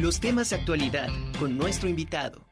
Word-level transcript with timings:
Los 0.00 0.20
temas 0.20 0.50
de 0.50 0.56
actualidad 0.56 1.08
con 1.38 1.56
nuestro 1.56 1.88
invitado. 1.88 2.44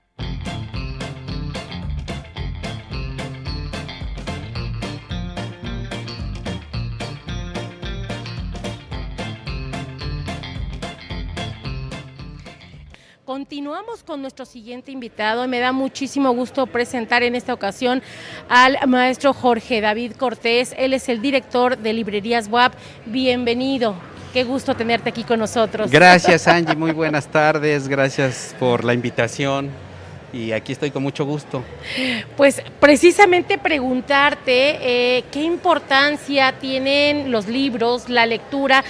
Continuamos 13.26 14.02
con 14.04 14.22
nuestro 14.22 14.46
siguiente 14.46 14.90
invitado. 14.90 15.46
Me 15.46 15.58
da 15.60 15.72
muchísimo 15.72 16.32
gusto 16.32 16.66
presentar 16.66 17.22
en 17.22 17.34
esta 17.34 17.52
ocasión 17.52 18.02
al 18.48 18.78
maestro 18.88 19.34
Jorge 19.34 19.82
David 19.82 20.12
Cortés. 20.12 20.74
Él 20.78 20.94
es 20.94 21.10
el 21.10 21.20
director 21.20 21.76
de 21.76 21.92
Librerías 21.92 22.48
WAP. 22.48 22.72
Bienvenido. 23.04 24.13
Qué 24.34 24.42
gusto 24.42 24.74
tenerte 24.74 25.10
aquí 25.10 25.22
con 25.22 25.38
nosotros. 25.38 25.88
Gracias 25.92 26.48
Angie, 26.48 26.74
muy 26.74 26.90
buenas 26.90 27.28
tardes. 27.28 27.86
Gracias 27.86 28.52
por 28.58 28.82
la 28.82 28.92
invitación 28.92 29.70
y 30.32 30.50
aquí 30.50 30.72
estoy 30.72 30.90
con 30.90 31.04
mucho 31.04 31.24
gusto. 31.24 31.62
Pues 32.36 32.60
precisamente 32.80 33.58
preguntarte 33.58 35.18
eh, 35.18 35.24
qué 35.30 35.40
importancia 35.42 36.52
tienen 36.58 37.30
los 37.30 37.46
libros, 37.46 38.08
la 38.08 38.26
lectura 38.26 38.82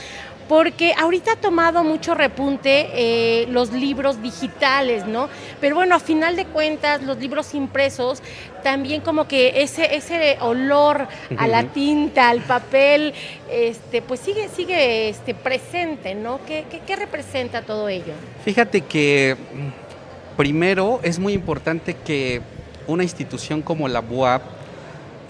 porque 0.48 0.92
ahorita 0.98 1.32
ha 1.32 1.36
tomado 1.36 1.84
mucho 1.84 2.14
repunte 2.14 2.88
eh, 2.92 3.46
los 3.48 3.72
libros 3.72 4.22
digitales, 4.22 5.06
¿no? 5.06 5.28
Pero 5.60 5.76
bueno, 5.76 5.94
a 5.94 6.00
final 6.00 6.36
de 6.36 6.44
cuentas, 6.46 7.02
los 7.02 7.18
libros 7.18 7.54
impresos, 7.54 8.22
también 8.62 9.00
como 9.00 9.26
que 9.28 9.62
ese, 9.62 9.94
ese 9.94 10.38
olor 10.40 11.06
a 11.36 11.46
la 11.46 11.64
tinta, 11.64 12.30
al 12.30 12.40
papel, 12.40 13.14
este, 13.50 14.02
pues 14.02 14.20
sigue, 14.20 14.48
sigue 14.48 15.08
este, 15.08 15.34
presente, 15.34 16.14
¿no? 16.14 16.40
¿Qué, 16.46 16.64
representa 16.96 17.62
todo 17.62 17.88
ello? 17.88 18.14
Fíjate 18.44 18.82
que 18.82 19.36
mm, 19.36 20.36
primero 20.36 21.00
es 21.02 21.18
muy 21.18 21.32
importante 21.32 21.94
que 21.94 22.40
una 22.86 23.02
institución 23.02 23.62
como 23.62 23.88
la 23.88 24.00
BUAP 24.00 24.42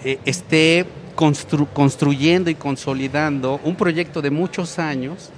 eh, 0.03 0.19
esté 0.25 0.85
construyendo 1.15 2.49
y 2.49 2.55
consolidando 2.55 3.59
un 3.63 3.75
proyecto 3.75 4.21
de 4.21 4.31
muchos 4.31 4.79
años 4.79 5.31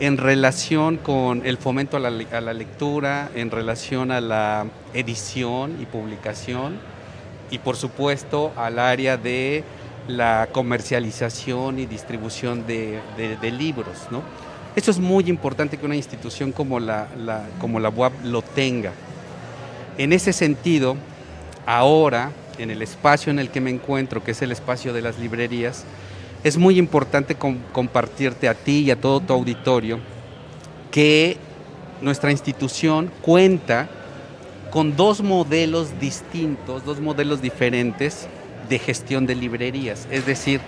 en 0.00 0.16
relación 0.16 0.96
con 0.96 1.46
el 1.46 1.56
fomento 1.56 1.96
a 1.96 2.00
la, 2.00 2.52
lectura, 2.52 3.30
en 3.34 3.50
relación 3.50 4.10
a 4.10 4.20
la 4.20 4.66
edición 4.92 5.76
y 5.80 5.86
publicación 5.86 6.78
y 7.50 7.58
por 7.58 7.76
supuesto 7.76 8.52
al 8.56 8.78
área 8.78 9.16
de 9.16 9.62
la 10.08 10.48
comercialización 10.52 11.78
y 11.78 11.86
distribución 11.86 12.66
de, 12.66 13.00
libros. 13.56 14.08
¿no? 14.10 14.22
Esto 14.74 14.90
es 14.90 14.98
muy 14.98 15.28
importante 15.28 15.76
que 15.78 15.86
una 15.86 15.96
institución 15.96 16.52
como 16.52 16.80
la, 16.80 17.08
como 17.60 17.78
la 17.78 17.92
lo 18.24 18.42
tenga. 18.42 18.92
En 19.96 20.12
ese 20.12 20.32
sentido, 20.32 20.96
ahora 21.64 22.32
en 22.58 22.70
el 22.70 22.82
espacio 22.82 23.30
en 23.30 23.38
el 23.38 23.50
que 23.50 23.60
me 23.60 23.70
encuentro, 23.70 24.22
que 24.22 24.32
es 24.32 24.42
el 24.42 24.52
espacio 24.52 24.92
de 24.92 25.02
las 25.02 25.18
librerías, 25.18 25.84
es 26.42 26.58
muy 26.58 26.78
importante 26.78 27.36
compartirte 27.36 28.48
a 28.48 28.54
ti 28.54 28.80
y 28.80 28.90
a 28.90 29.00
todo 29.00 29.20
tu 29.20 29.32
auditorio 29.32 29.98
que 30.90 31.38
nuestra 32.02 32.30
institución 32.30 33.10
cuenta 33.22 33.88
con 34.70 34.96
dos 34.96 35.22
modelos 35.22 35.98
distintos, 36.00 36.84
dos 36.84 37.00
modelos 37.00 37.40
diferentes 37.40 38.28
de 38.68 38.78
gestión 38.78 39.26
de 39.26 39.34
librerías. 39.34 40.06
Es 40.10 40.26
decir, 40.26 40.60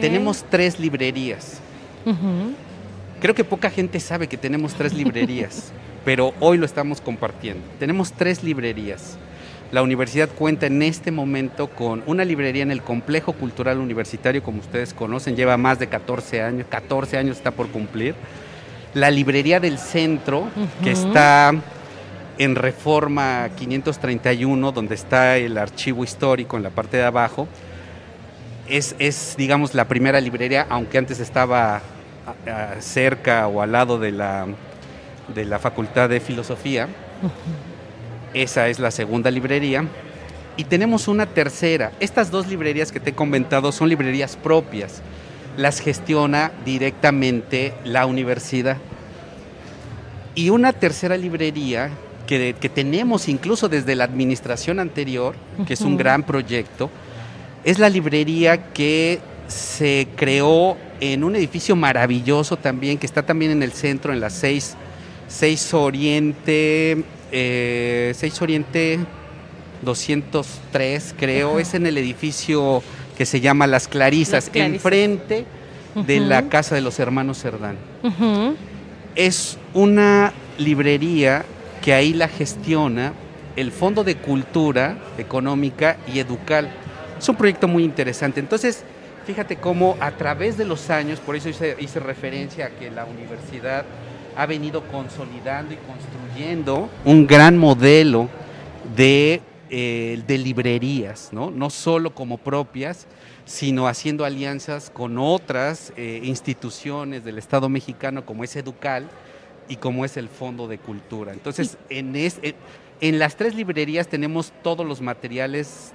tenemos 0.00 0.44
tres 0.48 0.80
librerías. 0.80 1.60
Creo 3.20 3.34
que 3.34 3.44
poca 3.44 3.70
gente 3.70 4.00
sabe 4.00 4.26
que 4.26 4.36
tenemos 4.36 4.74
tres 4.74 4.92
librerías, 4.94 5.72
pero 6.04 6.34
hoy 6.40 6.58
lo 6.58 6.66
estamos 6.66 7.00
compartiendo. 7.00 7.62
Tenemos 7.78 8.12
tres 8.12 8.42
librerías. 8.42 9.16
La 9.72 9.82
universidad 9.82 10.28
cuenta 10.28 10.66
en 10.66 10.82
este 10.82 11.10
momento 11.10 11.68
con 11.68 12.02
una 12.06 12.26
librería 12.26 12.62
en 12.62 12.70
el 12.70 12.82
Complejo 12.82 13.32
Cultural 13.32 13.78
Universitario, 13.78 14.42
como 14.42 14.60
ustedes 14.60 14.92
conocen, 14.92 15.34
lleva 15.34 15.56
más 15.56 15.78
de 15.78 15.86
14 15.86 16.42
años, 16.42 16.66
14 16.68 17.16
años 17.16 17.38
está 17.38 17.52
por 17.52 17.68
cumplir. 17.68 18.14
La 18.92 19.10
librería 19.10 19.60
del 19.60 19.78
centro, 19.78 20.48
que 20.84 20.90
está 20.90 21.54
en 22.36 22.54
Reforma 22.54 23.48
531, 23.56 24.72
donde 24.72 24.94
está 24.94 25.38
el 25.38 25.56
archivo 25.56 26.04
histórico 26.04 26.58
en 26.58 26.64
la 26.64 26.70
parte 26.70 26.98
de 26.98 27.04
abajo. 27.04 27.48
Es, 28.68 28.94
es 28.98 29.36
digamos, 29.38 29.74
la 29.74 29.88
primera 29.88 30.20
librería, 30.20 30.66
aunque 30.68 30.98
antes 30.98 31.18
estaba 31.18 31.80
cerca 32.78 33.46
o 33.48 33.62
al 33.62 33.72
lado 33.72 33.98
de 33.98 34.12
la, 34.12 34.46
de 35.34 35.46
la 35.46 35.58
Facultad 35.58 36.10
de 36.10 36.20
Filosofía. 36.20 36.88
Esa 38.34 38.68
es 38.68 38.78
la 38.78 38.90
segunda 38.90 39.30
librería. 39.30 39.86
Y 40.56 40.64
tenemos 40.64 41.08
una 41.08 41.26
tercera. 41.26 41.92
Estas 42.00 42.30
dos 42.30 42.46
librerías 42.46 42.92
que 42.92 43.00
te 43.00 43.10
he 43.10 43.14
comentado 43.14 43.72
son 43.72 43.88
librerías 43.88 44.36
propias. 44.36 45.02
Las 45.56 45.80
gestiona 45.80 46.52
directamente 46.64 47.74
la 47.84 48.06
universidad. 48.06 48.76
Y 50.34 50.50
una 50.50 50.72
tercera 50.72 51.16
librería 51.16 51.90
que, 52.26 52.70
tenemos 52.74 53.28
incluso 53.28 53.68
desde 53.68 53.94
la 53.94 54.04
administración 54.04 54.80
anterior, 54.80 55.34
que 55.66 55.74
es 55.74 55.82
un 55.82 55.98
gran 55.98 56.22
proyecto, 56.22 56.90
es 57.64 57.78
la 57.78 57.90
librería 57.90 58.72
que 58.72 59.20
se 59.48 60.08
creó 60.16 60.76
en 61.00 61.24
un 61.24 61.36
edificio 61.36 61.76
maravilloso 61.76 62.56
también, 62.56 62.96
que 62.96 63.06
está 63.06 63.22
también 63.22 63.52
en 63.52 63.62
el 63.62 63.72
centro, 63.72 64.12
en 64.12 64.20
la 64.20 64.30
6, 64.30 64.74
6 65.28 65.74
Oriente, 65.74 67.04
eh, 67.32 68.12
6 68.14 68.42
Oriente 68.42 68.98
203, 69.82 71.14
creo, 71.18 71.58
es 71.58 71.74
en 71.74 71.86
el 71.86 71.98
edificio 71.98 72.82
que 73.16 73.26
se 73.26 73.40
llama 73.40 73.66
Las 73.66 73.88
Clarisas, 73.88 74.50
enfrente 74.54 75.44
de 75.94 76.20
la 76.20 76.48
casa 76.48 76.74
de 76.74 76.80
los 76.80 76.98
hermanos 76.98 77.38
Cerdán. 77.38 77.76
Es 79.14 79.58
una 79.74 80.32
librería 80.58 81.44
que 81.82 81.92
ahí 81.92 82.12
la 82.12 82.28
gestiona 82.28 83.12
el 83.56 83.72
Fondo 83.72 84.04
de 84.04 84.16
Cultura 84.16 84.96
Económica 85.18 85.96
y 86.12 86.18
Educal. 86.18 86.70
Es 87.18 87.28
un 87.28 87.36
proyecto 87.36 87.68
muy 87.68 87.84
interesante. 87.84 88.40
Entonces, 88.40 88.82
fíjate 89.26 89.56
cómo 89.56 89.96
a 90.00 90.12
través 90.12 90.56
de 90.56 90.64
los 90.64 90.90
años, 90.90 91.20
por 91.20 91.36
eso 91.36 91.48
hice, 91.48 91.76
hice 91.78 92.00
referencia 92.00 92.66
a 92.66 92.70
que 92.70 92.90
la 92.90 93.04
universidad 93.04 93.84
ha 94.36 94.46
venido 94.46 94.82
consolidando 94.88 95.74
y 95.74 95.76
construyendo 95.76 96.88
un 97.04 97.26
gran 97.26 97.58
modelo 97.58 98.28
de, 98.96 99.40
eh, 99.70 100.22
de 100.26 100.38
librerías, 100.38 101.30
¿no? 101.32 101.50
no 101.50 101.70
solo 101.70 102.14
como 102.14 102.38
propias, 102.38 103.06
sino 103.44 103.88
haciendo 103.88 104.24
alianzas 104.24 104.90
con 104.90 105.18
otras 105.18 105.92
eh, 105.96 106.20
instituciones 106.24 107.24
del 107.24 107.38
Estado 107.38 107.68
mexicano 107.68 108.24
como 108.24 108.44
es 108.44 108.54
Educal 108.56 109.08
y 109.68 109.76
como 109.76 110.04
es 110.04 110.16
el 110.16 110.28
Fondo 110.28 110.68
de 110.68 110.78
Cultura. 110.78 111.32
Entonces, 111.32 111.76
en, 111.88 112.14
en 113.00 113.18
las 113.18 113.36
tres 113.36 113.54
librerías 113.54 114.08
tenemos 114.08 114.52
todos 114.62 114.86
los 114.86 115.00
materiales 115.00 115.92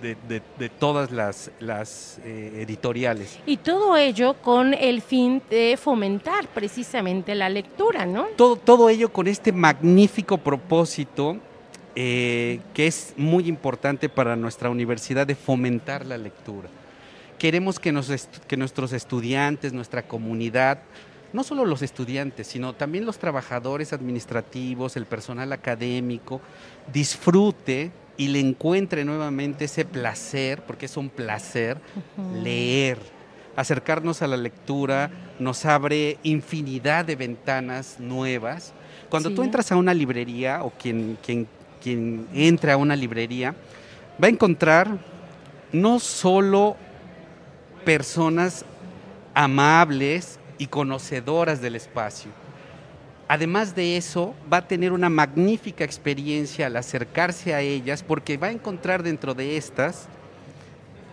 de, 0.00 0.70
todas 0.78 1.10
las, 1.10 1.50
las 1.60 2.18
eh, 2.24 2.62
editoriales. 2.62 3.38
Y 3.46 3.58
todo 3.58 3.96
ello 3.96 4.34
con 4.42 4.74
el 4.74 5.02
fin 5.02 5.42
de 5.50 5.76
fomentar 5.76 6.46
precisamente 6.48 7.34
la 7.34 7.48
lectura, 7.48 8.06
¿no? 8.06 8.26
Todo, 8.36 8.56
todo 8.56 8.88
ello 8.88 9.12
con 9.12 9.26
este 9.26 9.52
magnífico 9.52 10.38
propósito 10.38 11.38
eh, 11.98 12.60
que 12.74 12.86
es 12.86 13.14
muy 13.16 13.48
importante 13.48 14.10
para 14.10 14.36
nuestra 14.36 14.68
universidad 14.68 15.26
de 15.26 15.34
fomentar 15.34 16.04
la 16.04 16.18
lectura. 16.18 16.68
Queremos 17.38 17.80
que, 17.80 17.90
nos 17.90 18.10
que 18.46 18.56
nuestros 18.58 18.92
estudiantes, 18.92 19.72
nuestra 19.72 20.06
comunidad, 20.06 20.82
no 21.32 21.42
solo 21.42 21.64
los 21.64 21.80
estudiantes, 21.80 22.48
sino 22.48 22.74
también 22.74 23.06
los 23.06 23.16
trabajadores 23.16 23.94
administrativos, 23.94 24.98
el 24.98 25.06
personal 25.06 25.52
académico, 25.54 26.42
disfrute 26.92 27.90
y 28.16 28.28
le 28.28 28.40
encuentre 28.40 29.04
nuevamente 29.04 29.66
ese 29.66 29.84
placer, 29.84 30.62
porque 30.62 30.86
es 30.86 30.96
un 30.96 31.08
placer 31.08 31.78
leer. 32.42 32.98
Acercarnos 33.56 34.22
a 34.22 34.26
la 34.26 34.36
lectura 34.36 35.10
nos 35.38 35.64
abre 35.64 36.18
infinidad 36.22 37.04
de 37.04 37.16
ventanas 37.16 37.98
nuevas. 37.98 38.72
Cuando 39.08 39.30
tú 39.30 39.42
entras 39.42 39.70
a 39.72 39.76
una 39.76 39.94
librería 39.94 40.62
o 40.62 40.70
quien, 40.70 41.18
quien, 41.24 41.46
quien 41.82 42.26
entre 42.34 42.72
a 42.72 42.76
una 42.76 42.96
librería, 42.96 43.54
va 44.22 44.26
a 44.26 44.30
encontrar 44.30 44.98
no 45.72 45.98
solo 45.98 46.76
personas 47.84 48.64
amables 49.34 50.38
y 50.58 50.66
conocedoras 50.66 51.60
del 51.60 51.76
espacio, 51.76 52.30
Además 53.28 53.74
de 53.74 53.96
eso, 53.96 54.34
va 54.52 54.58
a 54.58 54.68
tener 54.68 54.92
una 54.92 55.08
magnífica 55.08 55.84
experiencia 55.84 56.66
al 56.66 56.76
acercarse 56.76 57.54
a 57.54 57.60
ellas 57.60 58.02
porque 58.02 58.36
va 58.36 58.48
a 58.48 58.52
encontrar 58.52 59.02
dentro 59.02 59.34
de 59.34 59.56
estas 59.56 60.08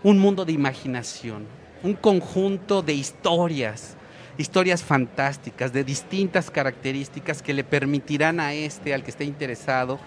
un 0.03 0.19
mundo 0.19 0.45
de 0.45 0.51
imaginación, 0.51 1.45
un 1.81 1.93
conjunto 1.93 2.81
de 2.81 2.93
historias 2.93 3.95
historias 4.37 4.83
fantásticas 4.83 5.73
de 5.73 5.83
distintas 5.83 6.49
características 6.49 7.41
que 7.41 7.53
le 7.53 7.63
permitirán 7.63 8.39
a 8.39 8.53
este, 8.53 8.93
al 8.93 9.03
que 9.03 9.11
esté 9.11 9.25
interesado, 9.25 9.99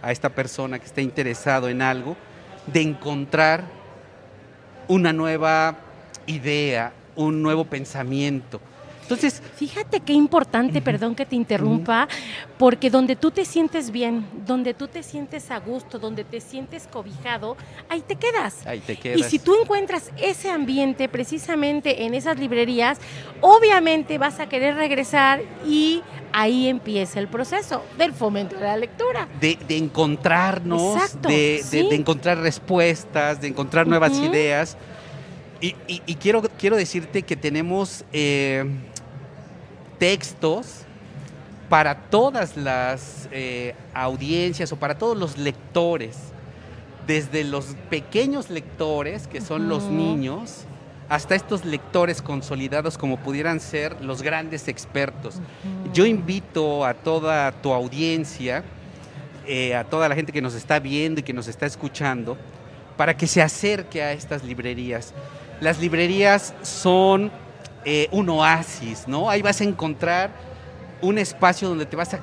a 0.00 0.12
esta 0.12 0.30
persona 0.30 0.78
que 0.78 0.86
esté 0.86 1.02
interesado 1.02 1.68
en 1.68 1.82
algo, 1.82 2.16
de 2.66 2.80
encontrar 2.80 3.64
una 4.88 5.12
nueva 5.12 5.76
idea, 6.26 6.92
un 7.16 7.42
nuevo 7.42 7.64
pensamiento. 7.64 8.60
Entonces, 9.02 9.42
fíjate 9.56 10.00
qué 10.00 10.12
importante, 10.12 10.80
perdón 10.80 11.14
que 11.14 11.26
te 11.26 11.36
interrumpa, 11.36 12.08
porque 12.58 12.88
donde 12.88 13.16
tú 13.16 13.30
te 13.30 13.44
sientes 13.44 13.90
bien, 13.90 14.26
donde 14.46 14.74
tú 14.74 14.88
te 14.88 15.02
sientes 15.02 15.50
a 15.50 15.58
gusto, 15.58 15.98
donde 15.98 16.24
te 16.24 16.40
sientes 16.40 16.88
cobijado, 16.90 17.56
ahí 17.88 18.00
te 18.00 18.16
quedas. 18.16 18.66
Ahí 18.66 18.80
te 18.80 18.96
quedas. 18.96 19.18
Y 19.18 19.22
si 19.24 19.38
tú 19.38 19.54
encuentras 19.60 20.10
ese 20.16 20.50
ambiente 20.50 21.08
precisamente 21.08 22.04
en 22.04 22.14
esas 22.14 22.38
librerías, 22.38 22.98
obviamente 23.40 24.18
vas 24.18 24.40
a 24.40 24.48
querer 24.48 24.76
regresar 24.76 25.42
y 25.66 26.02
ahí 26.32 26.68
empieza 26.68 27.20
el 27.20 27.28
proceso 27.28 27.82
del 27.98 28.12
fomento 28.12 28.56
de 28.56 28.62
la 28.62 28.76
lectura. 28.76 29.28
De, 29.40 29.58
encontrarnos, 29.68 31.20
de, 31.22 31.62
encontrar 31.90 32.38
respuestas, 32.38 33.40
de 33.40 33.48
encontrar 33.48 33.86
nuevas 33.86 34.18
ideas. 34.18 34.76
Y, 35.60 36.14
quiero, 36.16 36.42
quiero 36.58 36.76
decirte 36.76 37.22
que 37.22 37.36
tenemos 37.36 38.04
eh, 38.12 38.64
textos 40.02 40.78
para 41.68 41.94
todas 41.94 42.56
las 42.56 43.28
eh, 43.30 43.76
audiencias 43.94 44.72
o 44.72 44.76
para 44.76 44.98
todos 44.98 45.16
los 45.16 45.38
lectores, 45.38 46.18
desde 47.06 47.44
los 47.44 47.76
pequeños 47.88 48.50
lectores, 48.50 49.28
que 49.28 49.40
son 49.40 49.68
los 49.68 49.84
niños, 49.84 50.64
hasta 51.08 51.36
estos 51.36 51.64
lectores 51.64 52.20
consolidados 52.20 52.98
como 52.98 53.16
pudieran 53.18 53.60
ser 53.60 54.02
los 54.02 54.22
grandes 54.22 54.66
expertos. 54.66 55.36
Yo 55.94 56.04
invito 56.04 56.84
a 56.84 56.94
toda 56.94 57.52
tu 57.52 57.72
audiencia, 57.72 58.64
eh, 59.46 59.76
a 59.76 59.84
toda 59.84 60.08
la 60.08 60.16
gente 60.16 60.32
que 60.32 60.42
nos 60.42 60.54
está 60.54 60.80
viendo 60.80 61.20
y 61.20 61.22
que 61.22 61.32
nos 61.32 61.46
está 61.46 61.66
escuchando, 61.66 62.36
para 62.96 63.16
que 63.16 63.28
se 63.28 63.40
acerque 63.40 64.02
a 64.02 64.10
estas 64.10 64.42
librerías. 64.42 65.14
Las 65.60 65.78
librerías 65.78 66.54
son 66.62 67.30
eh, 67.84 68.08
un 68.12 68.28
oasis, 68.28 69.08
¿no? 69.08 69.28
Ahí 69.28 69.42
vas 69.42 69.60
a 69.60 69.64
encontrar 69.64 70.30
un 71.00 71.18
espacio 71.18 71.68
donde 71.68 71.84
te 71.84 71.96
vas, 71.96 72.14
a, 72.14 72.20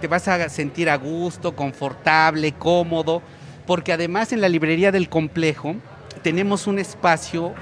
te 0.00 0.06
vas 0.06 0.28
a 0.28 0.48
sentir 0.48 0.90
a 0.90 0.96
gusto, 0.96 1.56
confortable, 1.56 2.52
cómodo, 2.52 3.22
porque 3.66 3.92
además 3.92 4.32
en 4.32 4.40
la 4.40 4.48
librería 4.48 4.92
del 4.92 5.08
complejo 5.08 5.76
tenemos 6.22 6.66
un 6.66 6.78
espacio 6.78 7.54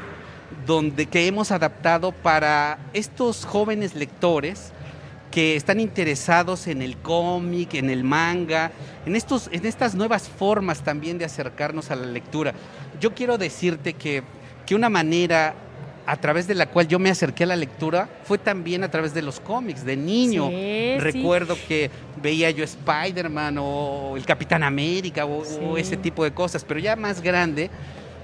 donde 0.67 1.07
que 1.07 1.27
hemos 1.27 1.53
adaptado 1.53 2.13
para 2.13 2.79
estos 2.93 3.45
jóvenes 3.45 3.95
lectores 3.95 4.73
que 5.31 5.55
están 5.55 5.81
interesados 5.81 6.67
en 6.67 6.83
el 6.83 6.97
cómic, 6.97 7.75
en 7.75 7.91
el 7.91 8.05
manga, 8.05 8.73
en, 9.05 9.15
estos, 9.15 9.49
en 9.53 9.67
estas 9.67 9.95
nuevas 9.95 10.29
formas 10.29 10.83
también 10.83 11.19
de 11.19 11.25
acercarnos 11.25 11.91
a 11.91 11.97
la 11.97 12.07
lectura. 12.07 12.55
Yo 13.01 13.15
quiero 13.15 13.39
decirte 13.39 13.93
que, 13.93 14.23
que 14.65 14.75
una 14.75 14.89
manera 14.89 15.55
a 16.07 16.17
través 16.17 16.47
de 16.47 16.55
la 16.55 16.67
cual 16.67 16.87
yo 16.87 16.99
me 16.99 17.11
acerqué 17.11 17.45
a 17.45 17.49
la 17.49 17.57
lectura 17.57 18.09
fue 18.23 18.39
también 18.39 18.85
a 18.85 18.91
través 18.91 19.13
de 19.13 19.23
los 19.23 19.41
cómics. 19.41 19.85
De 19.85 19.97
niño 19.97 20.49
recuerdo 21.01 21.57
que 21.67 21.91
veía 22.23 22.51
yo 22.51 22.63
Spider-Man 22.63 23.57
o 23.59 24.17
el 24.17 24.25
Capitán 24.25 24.63
América 24.63 25.27
o, 25.27 25.77
ese 25.77 25.97
tipo 25.97 26.23
de 26.23 26.33
cosas, 26.33 26.65
pero 26.65 26.79
ya 26.79 26.95
más 26.95 27.21
grande, 27.21 27.71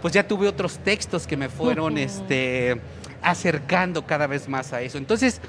pues 0.00 0.14
ya 0.14 0.26
tuve 0.26 0.46
otros 0.46 0.78
textos 0.78 1.26
que 1.26 1.36
me 1.36 1.48
fueron 1.48 1.98
este, 1.98 2.80
acercando 3.20 4.06
cada 4.06 4.28
vez 4.28 4.48
más 4.48 4.72
a 4.72 4.80
eso. 4.80 4.96
Entonces, 4.96 5.40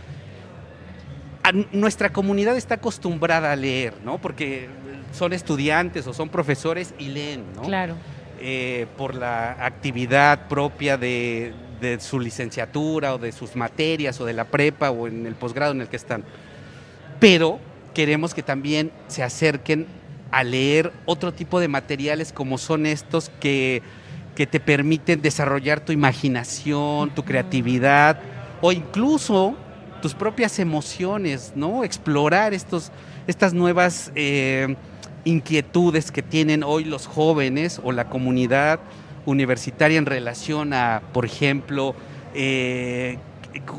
nuestra 1.72 2.12
comunidad 2.12 2.58
está 2.58 2.76
acostumbrada 2.76 3.52
a 3.52 3.56
leer, 3.56 3.94
¿no? 4.04 4.18
Porque 4.18 4.70
son 5.12 5.34
estudiantes 5.34 6.08
o 6.08 6.14
son 6.14 6.30
profesores 6.30 6.96
y 6.98 7.10
leen, 7.10 7.44
¿no? 7.56 7.62
Claro. 7.62 7.96
Eh, 8.40 8.88
por 8.98 9.14
la 9.14 9.52
actividad 9.66 10.48
propia 10.48 10.98
de, 10.98 11.54
de 11.84 12.00
su 12.00 12.20
licenciatura 12.20 13.14
o 13.14 13.20
de 13.20 13.32
sus 13.32 13.56
materias 13.56 14.20
o 14.20 14.26
de 14.26 14.34
la 14.34 14.46
prepa 14.46 14.90
o 14.90 15.08
en 15.08 15.28
el 15.28 15.36
posgrado 15.36 15.74
en 15.74 15.82
el 15.82 15.88
que 15.88 15.98
están. 15.98 16.24
Pero 17.20 17.60
queremos 17.94 18.34
que 18.34 18.42
también 18.42 18.92
se 19.08 19.22
acerquen 19.22 19.86
a 20.32 20.44
leer 20.44 20.92
otro 21.06 21.34
tipo 21.34 21.60
de 21.60 21.68
materiales 21.68 22.34
como 22.34 22.58
son 22.58 22.88
estos 22.88 23.30
que, 23.40 23.84
que 24.36 24.48
te 24.48 24.60
permiten 24.60 25.22
desarrollar 25.22 25.80
tu 25.82 25.92
imaginación, 25.92 27.12
tu 27.12 27.24
creatividad 27.24 28.20
o 28.62 28.72
incluso 28.72 29.56
tus 30.02 30.14
propias 30.16 30.58
emociones, 30.60 31.54
¿no? 31.56 31.84
Explorar 31.84 32.54
estos, 32.54 32.92
estas 33.28 33.54
nuevas 33.54 34.12
eh, 34.16 34.76
inquietudes 35.24 36.12
que 36.12 36.22
tienen 36.22 36.64
hoy 36.64 36.84
los 36.84 37.08
jóvenes 37.08 37.80
o 37.84 37.92
la 37.92 38.10
comunidad 38.10 38.80
universitaria 39.26 39.98
en 39.98 40.06
relación 40.06 40.74
a, 40.74 41.02
por 41.14 41.26
ejemplo, 41.26 41.96
eh, 42.34 43.18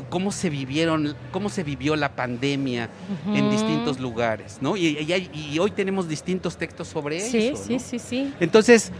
cómo 0.09 0.31
se 0.31 0.49
vivieron, 0.49 1.15
cómo 1.31 1.49
se 1.49 1.63
vivió 1.63 1.95
la 1.95 2.15
pandemia 2.15 2.89
en 3.33 3.49
distintos 3.49 3.99
lugares, 3.99 4.57
¿no? 4.61 4.77
Y, 4.77 5.57
hoy 5.59 5.71
tenemos 5.71 6.07
distintos 6.07 6.57
textos 6.57 6.87
sobre 6.87 7.17
eso. 7.17 7.31
Sí, 7.31 7.53
sí, 7.55 7.79
sí, 7.79 7.99
sí. 7.99 8.33
Entonces, 8.39 8.91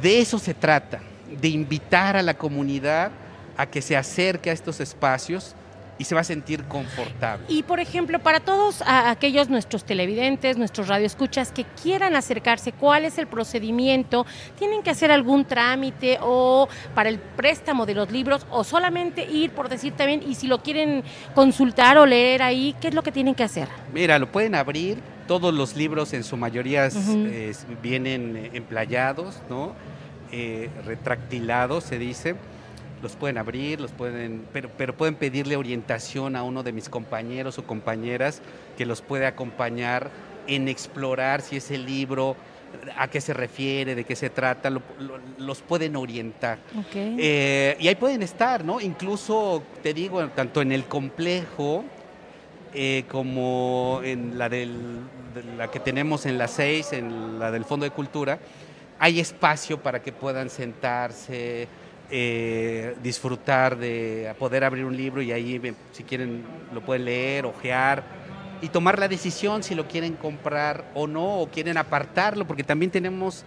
de 0.00 0.20
eso 0.20 0.38
se 0.38 0.54
trata, 0.54 1.00
de 1.40 1.48
invitar 1.48 2.16
a 2.16 2.22
la 2.22 2.34
comunidad 2.34 3.10
a 3.56 3.66
que 3.66 3.82
se 3.82 3.96
acerque 3.96 4.50
a 4.50 4.52
estos 4.52 4.80
espacios 4.80 5.54
y 5.98 6.04
se 6.04 6.14
va 6.14 6.22
a 6.22 6.24
sentir 6.24 6.64
confortable. 6.64 7.44
Y 7.48 7.62
por 7.62 7.80
ejemplo, 7.80 8.18
para 8.18 8.40
todos 8.40 8.82
aquellos 8.86 9.48
nuestros 9.48 9.84
televidentes, 9.84 10.56
nuestros 10.56 10.88
radioescuchas 10.88 11.52
que 11.52 11.64
quieran 11.64 12.16
acercarse, 12.16 12.72
¿cuál 12.72 13.04
es 13.04 13.18
el 13.18 13.26
procedimiento? 13.26 14.26
¿Tienen 14.58 14.82
que 14.82 14.90
hacer 14.90 15.10
algún 15.10 15.44
trámite 15.44 16.18
o 16.20 16.68
para 16.94 17.08
el 17.08 17.18
préstamo 17.18 17.86
de 17.86 17.94
los 17.94 18.10
libros 18.10 18.46
o 18.50 18.64
solamente 18.64 19.24
ir 19.24 19.50
por 19.52 19.68
decir 19.68 19.92
también 19.92 20.22
y 20.26 20.34
si 20.34 20.46
lo 20.46 20.62
quieren 20.62 21.04
consultar 21.34 21.98
o 21.98 22.06
leer 22.06 22.42
ahí, 22.42 22.74
¿qué 22.80 22.88
es 22.88 22.94
lo 22.94 23.02
que 23.02 23.12
tienen 23.12 23.34
que 23.34 23.44
hacer? 23.44 23.68
Mira, 23.92 24.18
lo 24.18 24.30
pueden 24.30 24.54
abrir, 24.54 24.98
todos 25.26 25.54
los 25.54 25.76
libros 25.76 26.12
en 26.12 26.24
su 26.24 26.36
mayoría 26.36 26.88
vienen 27.82 28.50
emplayados, 28.52 29.40
¿no? 29.48 29.74
Eh, 30.30 30.70
retractilados, 30.86 31.84
se 31.84 31.98
dice 31.98 32.34
los 33.02 33.16
pueden 33.16 33.36
abrir, 33.36 33.80
los 33.80 33.90
pueden, 33.90 34.46
pero, 34.52 34.70
pero 34.76 34.96
pueden 34.96 35.16
pedirle 35.16 35.56
orientación 35.56 36.36
a 36.36 36.44
uno 36.44 36.62
de 36.62 36.72
mis 36.72 36.88
compañeros 36.88 37.58
o 37.58 37.64
compañeras 37.64 38.40
que 38.78 38.86
los 38.86 39.02
puede 39.02 39.26
acompañar 39.26 40.10
en 40.46 40.68
explorar 40.68 41.42
si 41.42 41.56
ese 41.56 41.78
libro 41.78 42.36
a 42.96 43.08
qué 43.08 43.20
se 43.20 43.34
refiere, 43.34 43.94
de 43.94 44.04
qué 44.04 44.16
se 44.16 44.30
trata, 44.30 44.70
los 44.70 45.60
pueden 45.60 45.96
orientar. 45.96 46.58
Eh, 46.94 47.76
y 47.78 47.88
ahí 47.88 47.94
pueden 47.94 48.22
estar, 48.22 48.64
¿no? 48.64 48.80
Incluso, 48.80 49.62
te 49.82 49.92
digo, 49.92 50.26
tanto 50.28 50.62
en 50.62 50.72
el 50.72 50.84
complejo 50.84 51.84
eh, 52.74 53.04
como 53.08 54.00
en 54.02 54.38
la, 54.38 54.48
del, 54.48 55.00
la 55.56 55.70
que 55.70 55.80
tenemos 55.80 56.24
en 56.26 56.38
la 56.38 56.48
6, 56.48 56.92
en 56.94 57.38
la 57.38 57.50
del 57.50 57.64
Fondo 57.64 57.84
de 57.84 57.90
Cultura, 57.90 58.38
hay 58.98 59.20
espacio 59.20 59.82
para 59.82 60.02
que 60.02 60.12
puedan 60.12 60.48
sentarse, 60.48 61.68
eh, 62.14 62.94
disfrutar 63.02 63.78
de 63.78 64.34
poder 64.38 64.64
abrir 64.64 64.84
un 64.84 64.94
libro 64.94 65.22
y 65.22 65.32
ahí 65.32 65.58
si 65.92 66.04
quieren 66.04 66.44
lo 66.74 66.82
pueden 66.82 67.06
leer, 67.06 67.46
ojear 67.46 68.04
y 68.60 68.68
tomar 68.68 68.98
la 68.98 69.08
decisión 69.08 69.62
si 69.62 69.74
lo 69.74 69.88
quieren 69.88 70.16
comprar 70.16 70.84
o 70.92 71.06
no 71.06 71.40
o 71.40 71.48
quieren 71.48 71.78
apartarlo 71.78 72.46
porque 72.46 72.64
también 72.64 72.90
tenemos 72.90 73.46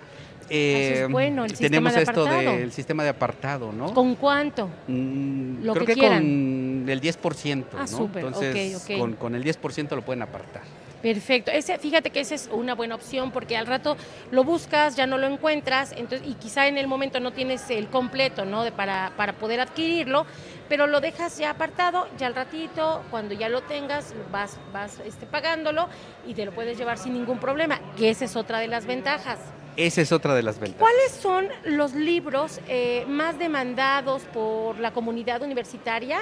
eh, 0.50 1.07
bueno, 1.12 1.45
tenemos 1.48 1.95
esto 1.95 2.25
del 2.25 2.72
sistema 2.72 3.03
de 3.03 3.10
apartado, 3.10 3.72
¿no? 3.72 3.93
¿Con 3.93 4.15
cuánto? 4.15 4.67
Mm, 4.88 5.67
creo 5.72 5.86
que, 5.86 5.95
con 5.95 6.86
el 6.89 7.01
10%, 7.01 7.65
ah, 7.74 7.86
¿no? 7.91 8.10
Entonces, 8.15 8.84
Con, 8.98 9.13
con 9.13 9.36
el 9.36 9.43
10% 9.43 9.95
lo 9.95 10.01
pueden 10.03 10.22
apartar. 10.24 10.63
Perfecto. 11.05 11.51
Ese, 11.51 11.77
fíjate 11.77 12.09
que 12.09 12.19
esa 12.19 12.33
es 12.33 12.50
una 12.51 12.74
buena 12.74 12.95
opción 12.95 13.29
porque 13.29 13.55
al 13.55 13.67
rato 13.67 13.95
lo 14.31 14.43
buscas, 14.43 14.95
ya 14.95 15.05
no 15.05 15.19
lo 15.19 15.27
encuentras, 15.27 15.91
entonces, 15.91 16.27
y 16.27 16.33
quizá 16.33 16.65
en 16.65 16.79
el 16.79 16.88
momento 16.88 17.19
no 17.19 17.31
tienes 17.31 17.69
el 17.69 17.89
completo, 17.89 18.43
¿no? 18.43 18.63
De, 18.63 18.71
para, 18.71 19.13
para 19.15 19.33
poder 19.33 19.59
adquirirlo, 19.59 20.25
pero 20.67 20.88
lo 20.88 21.01
dejas 21.01 21.38
ya 21.38 21.51
apartado, 21.51 22.07
ya 22.17 22.25
al 22.25 22.33
ratito, 22.33 23.03
cuando 23.12 23.35
ya 23.35 23.50
lo 23.50 23.62
tengas, 23.62 24.15
vas, 24.31 24.57
vas 24.74 25.00
este, 25.05 25.27
pagándolo 25.27 25.89
y 26.25 26.33
te 26.33 26.43
lo 26.43 26.51
puedes 26.55 26.75
llevar 26.75 26.97
sin 26.97 27.13
ningún 27.13 27.38
problema, 27.38 27.79
que 27.95 28.09
esa 28.09 28.25
es 28.25 28.35
otra 28.35 28.57
de 28.57 28.67
las 28.67 28.88
ventajas. 28.88 29.38
Esa 29.77 30.01
es 30.01 30.12
otra 30.12 30.34
de 30.36 30.44
las 30.44 30.60
ventajas. 30.60 30.79
¿Cuáles 30.79 31.12
son 31.12 31.48
los 31.65 31.94
libros 31.94 32.62
eh, 32.67 33.05
más 33.08 33.38
demandados 33.38 34.24
por 34.34 34.79
la 34.79 34.91
comunidad 34.91 35.41
universitaria 35.41 36.20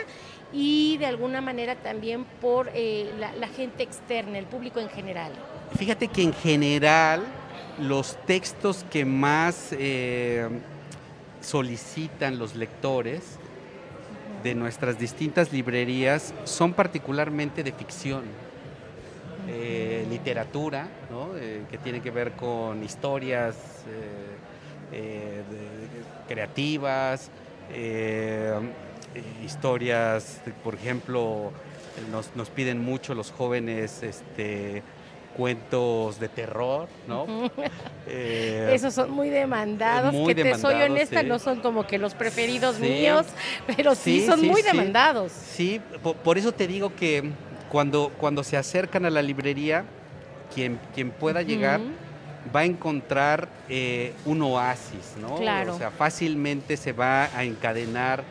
y 0.52 0.98
de 0.98 1.06
alguna 1.06 1.42
manera 1.42 1.76
también 1.76 2.26
por 2.42 2.70
eh, 2.74 3.12
la, 3.18 3.48
gente 3.48 3.84
externa, 3.84 4.40
el 4.40 4.46
público 4.46 4.80
en 4.80 4.90
general? 4.90 5.32
Fíjate 5.78 6.08
que 6.08 6.24
en 6.24 6.34
general 6.34 7.24
los 7.80 8.18
textos 8.26 8.86
que 8.92 9.06
más 9.06 9.70
eh, 9.72 10.48
solicitan 11.42 12.40
los 12.40 12.56
lectores 12.56 13.38
de 14.44 14.56
nuestras 14.56 15.00
distintas 15.00 15.52
librerías 15.52 16.34
son 16.44 16.74
particularmente 16.74 17.64
de 17.64 17.72
ficción, 17.72 18.24
eh, 19.48 20.06
literatura, 20.10 20.88
¿no? 21.10 21.36
Eh, 21.38 21.64
que 21.70 21.78
tiene 21.78 22.02
que 22.02 22.12
ver 22.12 22.32
con 22.34 22.84
historias 22.84 23.56
eh, 24.92 25.42
de- 25.50 26.34
creativas, 26.34 27.30
historias, 29.44 30.42
de- 30.46 30.52
por 30.54 30.76
ejemplo, 30.76 31.52
nos, 32.12 32.36
nos 32.36 32.50
piden 32.50 32.80
mucho 32.84 33.14
los 33.14 33.32
jóvenes 33.32 34.02
este, 34.04 34.82
cuentos 35.38 36.20
de 36.20 36.30
terror, 36.30 36.88
¿no? 37.08 37.26
Eh, 38.06 38.72
Esos 38.74 38.94
son 38.94 39.12
muy 39.12 39.30
demandados, 39.30 40.14
muy 40.14 40.36
que 40.36 40.44
te 40.44 40.56
soy 40.56 40.76
honesta, 40.82 41.22
sí. 41.22 41.26
no 41.26 41.40
son 41.40 41.62
como 41.62 41.88
que 41.88 41.98
los 41.98 42.14
preferidos 42.14 42.76
Sí. 42.76 42.82
míos, 42.82 43.26
pero 43.78 43.96
sí, 43.96 44.20
Sí, 44.20 44.26
son 44.28 44.46
muy 44.46 44.62
demandados. 44.62 45.32
Sí, 45.32 45.80
po- 46.04 46.14
por, 46.14 46.38
eso 46.38 46.52
te 46.52 46.68
digo 46.68 46.94
que 46.98 47.32
cuando, 47.74 48.12
cuando 48.20 48.44
se 48.44 48.56
acercan 48.56 49.04
a 49.04 49.10
la 49.10 49.24
librería, 49.24 49.84
quien, 50.54 50.80
quien 50.94 51.10
pueda 51.10 51.42
llegar 51.42 51.82
va 52.56 52.60
a 52.60 52.66
encontrar 52.66 53.50
eh, 53.68 54.14
un 54.26 54.44
oasis, 54.44 55.16
¿no? 55.20 55.38
Claro. 55.38 55.74
O 55.74 55.78
sea, 55.80 55.90
fácilmente 55.90 56.78
se 56.78 56.94
va 56.94 57.36
a 57.36 57.44
encadenar 57.44 58.24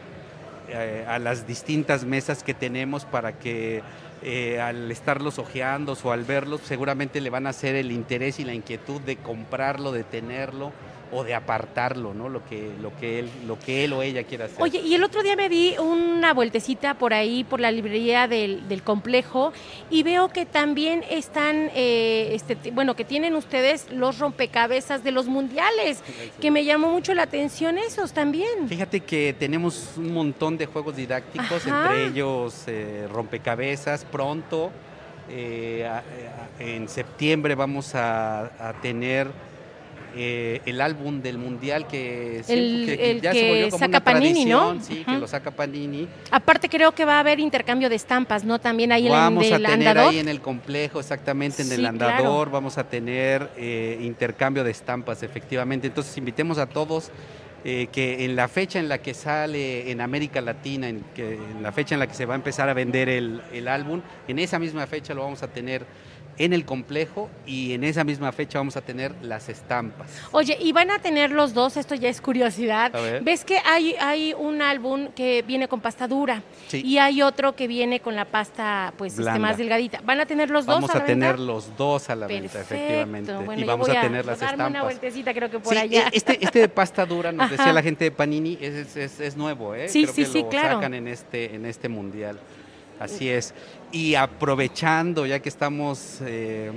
eh, 0.68 1.04
a 1.08 1.18
las 1.18 1.44
distintas 1.44 2.04
mesas 2.04 2.44
que 2.44 2.54
tenemos 2.54 3.04
para 3.04 3.32
que 3.32 3.82
eh, 4.22 4.60
al 4.60 4.88
estarlos 4.92 5.40
ojeando 5.40 5.98
o 6.00 6.12
al 6.12 6.22
verlos, 6.22 6.60
seguramente 6.60 7.20
le 7.20 7.28
van 7.28 7.48
a 7.48 7.50
hacer 7.50 7.74
el 7.74 7.90
interés 7.90 8.38
y 8.38 8.44
la 8.44 8.54
inquietud 8.54 9.00
de 9.00 9.16
comprarlo, 9.16 9.90
de 9.90 10.04
tenerlo 10.04 10.70
o 11.12 11.24
de 11.24 11.34
apartarlo, 11.34 12.14
¿no? 12.14 12.28
Lo 12.28 12.44
que, 12.46 12.70
lo 12.80 12.96
que, 12.98 13.18
él, 13.18 13.30
lo 13.46 13.58
que 13.58 13.84
él 13.84 13.92
o 13.92 14.02
ella 14.02 14.24
quiera 14.24 14.46
hacer. 14.46 14.62
Oye, 14.62 14.80
y 14.80 14.94
el 14.94 15.04
otro 15.04 15.22
día 15.22 15.36
me 15.36 15.48
di 15.50 15.76
una 15.78 16.32
vueltecita 16.32 16.94
por 16.94 17.12
ahí, 17.12 17.44
por 17.44 17.60
la 17.60 17.70
librería 17.70 18.26
del, 18.26 18.66
del 18.66 18.82
complejo, 18.82 19.52
y 19.90 20.02
veo 20.02 20.28
que 20.30 20.46
también 20.46 21.04
están, 21.10 21.70
eh, 21.74 22.30
este, 22.32 22.70
bueno, 22.70 22.96
que 22.96 23.04
tienen 23.04 23.36
ustedes 23.36 23.90
los 23.90 24.18
rompecabezas 24.18 25.04
de 25.04 25.12
los 25.12 25.26
mundiales, 25.26 26.02
que 26.40 26.50
me 26.50 26.64
llamó 26.64 26.88
mucho 26.88 27.12
la 27.14 27.24
atención 27.24 27.76
esos 27.76 28.12
también. 28.12 28.68
Fíjate 28.68 29.00
que 29.00 29.34
tenemos 29.38 29.90
un 29.96 30.12
montón 30.14 30.56
de 30.56 30.66
juegos 30.66 30.96
didácticos, 30.96 31.66
Ajá. 31.66 31.90
entre 31.90 32.06
ellos 32.06 32.64
eh, 32.68 33.06
rompecabezas. 33.12 34.06
Pronto, 34.06 34.70
eh, 35.28 35.88
en 36.58 36.88
septiembre, 36.88 37.54
vamos 37.54 37.94
a, 37.94 38.68
a 38.68 38.80
tener 38.80 39.28
eh, 40.16 40.60
el 40.66 40.80
álbum 40.80 41.20
del 41.22 41.38
mundial 41.38 41.86
que, 41.86 42.38
El- 42.38 42.44
siempre- 42.44 43.10
el 43.10 43.20
ya 43.20 43.32
se 43.32 43.38
que 43.40 43.48
volvió 43.48 43.64
como 43.70 43.78
saca 43.78 43.88
una 43.90 44.00
Panini, 44.04 44.44
¿no? 44.44 44.68
tradición, 44.70 44.82
sí, 44.98 45.04
que 45.04 45.18
lo 45.18 45.26
saca 45.26 45.50
Panini. 45.50 46.08
Aparte 46.30 46.68
creo 46.68 46.92
que 46.92 47.04
va 47.04 47.16
a 47.16 47.20
haber 47.20 47.40
intercambio 47.40 47.88
de 47.88 47.96
estampas, 47.96 48.44
¿no? 48.44 48.58
También 48.58 48.92
ahí 48.92 49.08
Vamos 49.08 49.46
en 49.46 49.52
a 49.52 49.56
el 49.56 49.62
tener 49.64 49.88
andador. 49.88 50.10
ahí 50.12 50.18
en 50.18 50.28
el 50.28 50.40
complejo, 50.40 51.00
exactamente 51.00 51.62
en 51.62 51.68
Sí, 51.68 51.74
el 51.74 51.80
claro. 51.80 51.92
andador, 52.08 52.50
vamos 52.50 52.78
a 52.78 52.84
tener 52.88 53.50
eh, 53.56 53.98
intercambio 54.02 54.64
de 54.64 54.70
estampas, 54.70 55.22
efectivamente. 55.22 55.86
Entonces 55.86 56.16
invitemos 56.18 56.58
a 56.58 56.66
todos 56.66 57.10
eh, 57.64 57.86
que 57.92 58.24
en 58.24 58.34
la 58.34 58.48
fecha 58.48 58.80
en 58.80 58.88
la 58.88 58.98
que 58.98 59.14
sale 59.14 59.90
en 59.92 60.00
América 60.00 60.40
Latina, 60.40 60.88
en, 60.88 61.04
que, 61.14 61.34
en 61.34 61.62
la 61.62 61.70
fecha 61.70 61.94
en 61.94 62.00
la 62.00 62.08
que 62.08 62.14
se 62.14 62.26
va 62.26 62.34
a 62.34 62.36
empezar 62.36 62.68
a 62.68 62.74
vender 62.74 63.08
el, 63.08 63.40
el 63.52 63.68
álbum, 63.68 64.00
en 64.26 64.38
esa 64.40 64.58
misma 64.58 64.84
fecha 64.88 65.14
lo 65.14 65.22
vamos 65.22 65.44
a 65.44 65.46
tener 65.48 65.84
en 66.44 66.52
el 66.52 66.64
complejo 66.64 67.30
y 67.46 67.72
en 67.72 67.84
esa 67.84 68.02
misma 68.02 68.32
fecha 68.32 68.58
vamos 68.58 68.76
a 68.76 68.80
tener 68.80 69.14
las 69.22 69.48
estampas. 69.48 70.08
Oye, 70.32 70.56
y 70.60 70.72
van 70.72 70.90
a 70.90 70.98
tener 70.98 71.30
los 71.30 71.54
dos, 71.54 71.76
esto 71.76 71.94
ya 71.94 72.08
es 72.08 72.20
curiosidad. 72.20 72.92
Ves 73.22 73.44
que 73.44 73.58
hay, 73.64 73.94
hay 74.00 74.34
un 74.36 74.60
álbum 74.60 75.08
que 75.14 75.42
viene 75.42 75.68
con 75.68 75.80
pasta 75.80 76.08
dura 76.08 76.42
Sí. 76.66 76.82
y 76.84 76.98
hay 76.98 77.22
otro 77.22 77.54
que 77.54 77.68
viene 77.68 78.00
con 78.00 78.16
la 78.16 78.24
pasta 78.24 78.92
pues 78.98 79.16
este, 79.18 79.38
más 79.38 79.56
delgadita. 79.56 80.00
¿Van 80.04 80.18
a 80.20 80.26
tener 80.26 80.50
los 80.50 80.66
dos 80.66 80.74
Vamos 80.76 80.90
a, 80.94 80.98
la 80.98 81.04
tener 81.04 81.36
venta? 81.36 81.42
los 81.52 81.76
dos 81.76 82.10
a 82.10 82.16
la 82.16 82.26
venta, 82.26 82.52
Perfecto. 82.54 82.74
efectivamente. 82.74 83.32
Bueno, 83.34 83.62
y 83.62 83.64
vamos 83.64 83.88
a 83.88 84.00
tener 84.00 84.26
las 84.26 84.40
darme 84.40 84.54
una 84.56 84.66
estampas. 84.66 84.82
vueltecita 84.82 85.34
creo 85.34 85.48
que 85.50 85.60
por 85.60 85.72
Sí, 85.74 85.78
allá. 85.78 86.08
e- 86.08 86.10
Este, 86.16 86.38
este 86.44 86.58
de 86.58 86.68
pasta 86.68 87.06
dura, 87.06 87.30
nos 87.30 87.46
Ajá. 87.46 87.56
decía 87.56 87.72
la 87.72 87.82
gente 87.82 88.04
de 88.04 88.10
Panini, 88.10 88.58
es, 88.60 88.96
es- 88.96 89.20
es 89.20 89.36
nuevo, 89.36 89.74
¿eh? 89.76 89.88
Sí, 89.88 90.02
Creo 90.02 90.14
sí, 90.14 90.22
que 90.24 90.28
sí, 90.28 90.42
lo 90.42 90.48
claro. 90.48 90.74
sacan 90.76 90.94
en 90.94 91.06
este, 91.06 91.54
en 91.54 91.66
este 91.66 91.88
mundial. 91.88 92.38
Así 92.98 93.28
es. 93.28 93.54
Y 93.90 94.14
aprovechando, 94.14 95.26
ya 95.26 95.40
que 95.40 95.48
estamos 95.48 96.18
eh, 96.22 96.70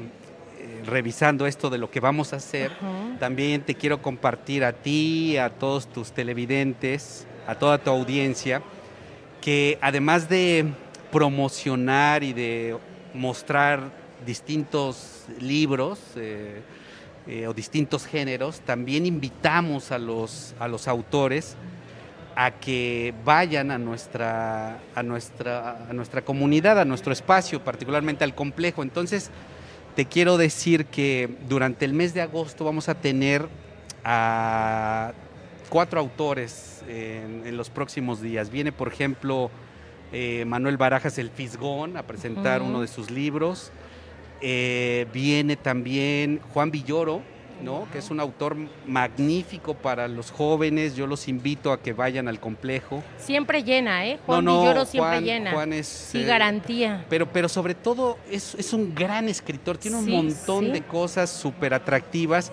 eh, 0.59 0.83
revisando 0.85 1.45
esto 1.45 1.69
de 1.69 1.77
lo 1.77 1.91
que 1.91 1.99
vamos 1.99 2.33
a 2.33 2.37
hacer, 2.37 2.71
Ajá. 2.71 3.17
también 3.19 3.61
te 3.61 3.75
quiero 3.75 4.01
compartir 4.01 4.63
a 4.63 4.73
ti, 4.73 5.37
a 5.37 5.49
todos 5.49 5.87
tus 5.87 6.11
televidentes, 6.11 7.27
a 7.47 7.55
toda 7.55 7.77
tu 7.77 7.89
audiencia, 7.91 8.61
que 9.41 9.77
además 9.81 10.27
de 10.27 10.65
promocionar 11.11 12.23
y 12.23 12.33
de 12.33 12.77
mostrar 13.13 13.91
distintos 14.25 15.25
libros 15.39 15.99
eh, 16.15 16.61
eh, 17.27 17.47
o 17.47 17.53
distintos 17.53 18.05
géneros, 18.05 18.59
también 18.61 19.05
invitamos 19.05 19.91
a 19.91 19.97
los, 19.97 20.55
a 20.59 20.67
los 20.67 20.87
autores 20.87 21.55
a 22.35 22.51
que 22.51 23.13
vayan 23.23 23.71
a 23.71 23.77
nuestra, 23.77 24.79
a, 24.93 25.03
nuestra, 25.03 25.87
a 25.89 25.93
nuestra 25.93 26.23
comunidad, 26.23 26.79
a 26.79 26.85
nuestro 26.85 27.13
espacio, 27.13 27.63
particularmente 27.63 28.23
al 28.23 28.35
complejo. 28.35 28.83
Entonces, 28.83 29.31
te 29.95 30.05
quiero 30.05 30.37
decir 30.37 30.85
que 30.85 31.29
durante 31.47 31.85
el 31.85 31.93
mes 31.93 32.13
de 32.13 32.21
agosto 32.21 32.65
vamos 32.65 32.89
a 32.89 32.95
tener 32.95 33.47
a 34.03 35.13
cuatro 35.69 35.99
autores 35.99 36.83
en, 36.87 37.43
en 37.45 37.57
los 37.57 37.69
próximos 37.69 38.21
días. 38.21 38.49
Viene, 38.49 38.71
por 38.71 38.89
ejemplo, 38.89 39.49
eh, 40.11 40.45
Manuel 40.45 40.77
Barajas 40.77 41.17
el 41.17 41.29
Fisgón 41.29 41.97
a 41.97 42.03
presentar 42.03 42.61
uno 42.61 42.81
de 42.81 42.87
sus 42.87 43.11
libros. 43.11 43.71
Eh, 44.41 45.07
viene 45.11 45.55
también 45.55 46.39
Juan 46.53 46.71
Villoro, 46.71 47.21
¿no? 47.61 47.87
que 47.91 47.99
es 47.99 48.09
un 48.09 48.19
autor 48.19 48.55
magnífico 48.85 49.73
para 49.73 50.07
los 50.07 50.31
jóvenes. 50.31 50.95
Yo 50.95 51.07
los 51.07 51.27
invito 51.27 51.71
a 51.71 51.81
que 51.81 51.93
vayan 51.93 52.27
al 52.27 52.39
complejo. 52.39 53.03
Siempre 53.17 53.63
llena, 53.63 54.05
¿eh? 54.05 54.19
Juan 54.25 54.45
no, 54.45 54.53
no, 54.53 54.61
Villoro 54.61 54.85
siempre 54.85 55.11
Juan, 55.11 55.23
llena. 55.23 55.51
Juan 55.51 55.73
es, 55.73 55.87
sí, 55.87 56.21
eh, 56.21 56.25
garantía. 56.25 57.05
pero, 57.09 57.31
pero 57.31 57.49
sobre 57.49 57.75
todo 57.75 58.17
es, 58.29 58.55
es 58.55 58.73
un 58.73 58.93
gran 58.93 59.29
escritor, 59.29 59.77
tiene 59.77 59.97
un 59.97 60.09
montón 60.09 60.65
sí. 60.65 60.71
de 60.71 60.81
cosas 60.81 61.29
súper 61.29 61.73
atractivas 61.73 62.51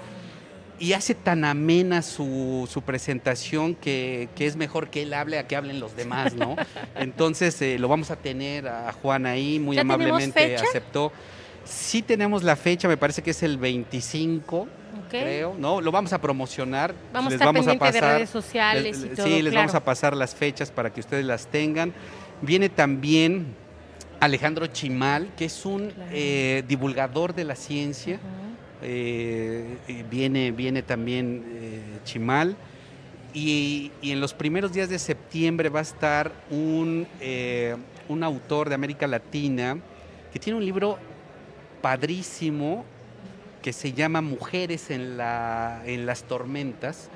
y 0.83 0.95
hace 0.95 1.15
tan 1.15 1.45
amena 1.45 2.03
su, 2.03 2.69
su 2.69 2.83
presentación 2.83 3.77
que, 3.77 4.29
que 4.35 4.47
es 4.47 4.57
mejor 4.57 4.91
que 4.91 5.03
él 5.03 5.15
hable 5.15 5.39
a 5.39 5.47
que 5.47 5.55
hablen 5.55 5.79
los 5.79 5.95
demás, 5.95 6.35
¿no? 6.35 6.57
Entonces 6.97 7.63
eh, 7.63 7.79
lo 7.79 7.87
vamos 7.87 8.11
a 8.11 8.17
tener 8.17 8.67
a 8.67 8.93
Juan 8.93 9.27
ahí, 9.27 9.61
muy 9.61 9.77
¿Ya 9.77 9.83
tenemos 9.83 10.07
amablemente 10.07 10.41
fecha? 10.41 10.65
aceptó. 10.65 11.13
Sí 11.65 12.03
tenemos 12.03 12.43
la 12.43 12.57
fecha, 12.57 12.89
me 12.89 12.97
parece 12.97 13.23
que 13.23 13.31
es 13.31 13.45
el 13.45 13.59
25, 13.59 14.67
creo, 15.21 15.55
¿no? 15.59 15.81
Lo 15.81 15.91
vamos 15.93 16.13
a 16.13 16.21
promocionar. 16.21 16.95
Vamos 17.13 17.29
a 17.29 17.31
les 17.31 17.35
estar 17.35 17.47
vamos 17.49 17.67
a 17.67 17.71
pendientes 17.71 17.95
de 17.95 18.01
pasar 18.01 18.15
redes 18.17 18.31
sociales 18.31 19.01
les- 19.01 19.13
y 19.13 19.15
todo, 19.17 19.27
Sí, 19.27 19.43
les 19.43 19.55
vamos 19.55 19.75
a 19.75 19.85
pasar 19.85 20.17
las 20.17 20.35
fechas 20.35 20.71
para 20.71 20.93
que 20.93 21.01
ustedes 21.01 21.25
las 21.25 21.47
tengan. 21.47 21.93
Viene 22.41 22.69
también 22.69 23.47
Alejandro 24.21 24.67
Chimal, 24.67 25.29
que 25.37 25.45
es 25.47 25.65
un 25.67 25.91
Claro. 25.91 26.11
eh, 26.13 26.65
divulgador 26.69 27.35
de 27.35 27.45
la 27.45 27.55
ciencia. 27.57 28.19
Eh, 28.83 29.77
eh, 29.89 30.05
viene, 30.11 30.51
viene 30.51 30.83
también 30.83 31.45
eh, 31.55 31.81
Chimal. 32.05 32.57
Y, 33.35 33.91
y 34.03 34.11
en 34.11 34.21
los 34.21 34.35
primeros 34.35 34.73
días 34.73 34.89
de 34.91 34.99
septiembre 34.99 35.69
va 35.71 35.79
a 35.79 35.83
estar 35.83 36.33
un, 36.51 37.07
eh, 37.21 37.77
un 38.09 38.23
autor 38.25 38.69
de 38.69 38.75
América 38.75 39.07
Latina 39.07 39.79
que 40.33 40.39
tiene 40.39 40.59
un 40.59 40.65
libro 40.65 40.99
padrísimo 41.81 42.85
que 43.63 43.73
se 43.73 43.93
llama 43.93 44.21
Mujeres 44.21 44.91
en, 44.91 45.17
la, 45.17 45.83
en 45.87 46.05
las 46.05 46.25
Tormentas. 46.25 47.09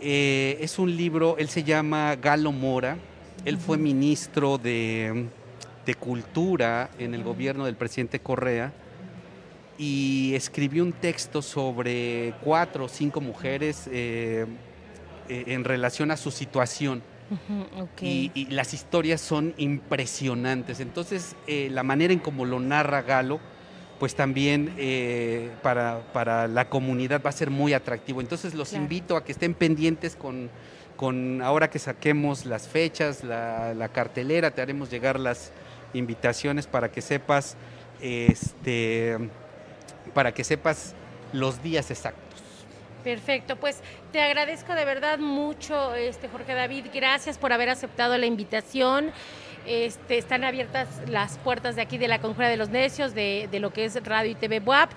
Eh, 0.00 0.56
es 0.60 0.78
un 0.78 0.96
libro, 0.96 1.36
él 1.38 1.48
se 1.48 1.64
llama 1.64 2.14
Galo 2.16 2.52
Mora, 2.52 2.96
él 3.44 3.58
fue 3.58 3.76
ministro 3.76 4.56
de, 4.56 5.26
de 5.84 5.94
Cultura 5.96 6.90
en 6.98 7.14
el 7.14 7.24
gobierno 7.24 7.66
del 7.66 7.74
presidente 7.74 8.20
Correa 8.20 8.72
y 9.76 10.32
escribió 10.34 10.84
un 10.84 10.92
texto 10.92 11.42
sobre 11.42 12.34
cuatro 12.42 12.84
o 12.84 12.88
cinco 12.88 13.20
mujeres 13.20 13.88
eh, 13.92 14.46
eh, 15.28 15.44
en 15.48 15.64
relación 15.64 16.10
a 16.10 16.16
su 16.16 16.30
situación. 16.30 17.02
Ujú, 17.30 17.82
ok. 17.82 18.02
Y, 18.02 18.30
y 18.34 18.46
las 18.46 18.72
historias 18.74 19.20
son 19.20 19.54
impresionantes. 19.58 20.80
Entonces, 20.80 21.36
eh, 21.46 21.68
la 21.70 21.82
manera 21.82 22.12
en 22.12 22.20
cómo 22.20 22.44
lo 22.44 22.58
narra 22.58 23.02
Galo, 23.02 23.38
pues 23.98 24.14
también 24.14 24.74
eh, 24.78 25.50
para, 25.62 26.00
para 26.12 26.46
la 26.46 26.68
comunidad 26.68 27.20
va 27.24 27.30
a 27.30 27.32
ser 27.32 27.50
muy 27.50 27.72
atractivo. 27.74 28.20
Entonces, 28.20 28.54
los 28.54 28.70
Claro. 28.70 28.84
invito 28.84 29.16
a 29.16 29.24
que 29.24 29.32
estén 29.32 29.54
pendientes 29.54 30.14
con, 30.14 30.50
con 30.96 31.42
ahora 31.42 31.68
que 31.68 31.78
saquemos 31.78 32.46
las 32.46 32.68
fechas, 32.68 33.24
la, 33.24 33.74
la 33.74 33.88
cartelera, 33.88 34.50
te 34.52 34.62
haremos 34.62 34.90
llegar 34.90 35.18
las 35.18 35.50
invitaciones 35.94 36.66
para 36.66 36.90
que 36.90 37.00
sepas, 37.00 37.56
este, 38.00 39.18
para 40.14 40.32
que 40.32 40.44
sepas 40.44 40.94
los 41.32 41.62
días 41.62 41.90
exactos. 41.90 42.24
Perfecto, 43.04 43.56
pues 43.56 43.80
te 44.12 44.20
agradezco 44.20 44.74
de 44.74 44.84
verdad 44.84 45.18
mucho, 45.18 45.94
este 45.94 46.28
Jorge 46.28 46.54
David, 46.54 46.86
gracias 46.92 47.38
por 47.38 47.52
haber 47.52 47.70
aceptado 47.70 48.18
la 48.18 48.26
invitación. 48.26 49.12
Este, 49.66 50.18
están 50.18 50.44
abiertas 50.44 50.88
las 51.08 51.38
puertas 51.38 51.76
de 51.76 51.82
aquí 51.82 51.98
de 51.98 52.08
la 52.08 52.20
Conjura 52.20 52.48
de 52.48 52.56
los 52.56 52.70
Necios, 52.70 53.14
de, 53.14 53.48
de 53.50 53.60
lo 53.60 53.72
que 53.72 53.84
es 53.84 54.02
Radio 54.04 54.30
y 54.30 54.34
TV 54.34 54.60
WAP. 54.60 54.90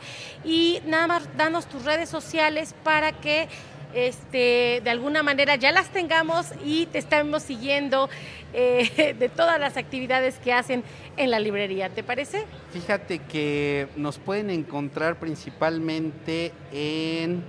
Y 0.46 0.82
nada 0.86 1.08
más, 1.08 1.38
danos 1.38 1.68
tus 1.68 1.84
redes 1.84 2.10
sociales 2.10 2.74
para 2.84 3.12
que 3.12 3.48
este, 3.94 4.82
de 4.84 4.90
alguna 4.90 5.24
manera 5.24 5.56
ya 5.56 5.72
las 5.72 5.90
tengamos 5.90 6.48
y 6.64 6.86
te 6.88 6.98
estamos 6.98 7.44
siguiendo 7.44 8.10
eh, 8.54 9.16
de 9.20 9.30
todas 9.30 9.60
las 9.60 9.78
actividades 9.78 10.40
que 10.40 10.54
hacen 10.54 10.84
en 11.18 11.32
la 11.32 11.40
librería. 11.40 11.90
¿Te 11.90 12.04
parece? 12.04 12.46
Fíjate 12.72 13.20
que 13.20 13.88
nos 13.96 14.18
pueden 14.18 14.50
encontrar 14.50 15.20
principalmente 15.20 16.52
en 16.72 17.44